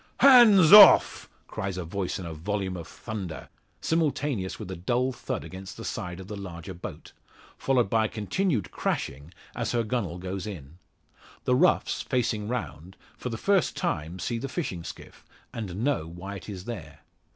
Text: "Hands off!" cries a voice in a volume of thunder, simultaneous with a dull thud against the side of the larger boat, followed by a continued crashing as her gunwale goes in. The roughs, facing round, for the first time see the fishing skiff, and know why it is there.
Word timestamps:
"Hands 0.21 0.73
off!" 0.73 1.29
cries 1.45 1.77
a 1.77 1.85
voice 1.85 2.17
in 2.17 2.25
a 2.25 2.33
volume 2.33 2.75
of 2.75 2.87
thunder, 2.87 3.49
simultaneous 3.81 4.57
with 4.57 4.71
a 4.71 4.75
dull 4.75 5.11
thud 5.11 5.43
against 5.43 5.77
the 5.77 5.85
side 5.85 6.19
of 6.19 6.27
the 6.27 6.35
larger 6.35 6.73
boat, 6.73 7.11
followed 7.55 7.87
by 7.87 8.05
a 8.05 8.09
continued 8.09 8.71
crashing 8.71 9.31
as 9.55 9.73
her 9.73 9.83
gunwale 9.83 10.17
goes 10.17 10.47
in. 10.47 10.79
The 11.43 11.53
roughs, 11.55 12.01
facing 12.01 12.47
round, 12.47 12.97
for 13.15 13.29
the 13.29 13.37
first 13.37 13.77
time 13.77 14.17
see 14.17 14.39
the 14.39 14.49
fishing 14.49 14.83
skiff, 14.83 15.23
and 15.53 15.83
know 15.83 16.07
why 16.07 16.37
it 16.37 16.49
is 16.49 16.65
there. 16.65 17.01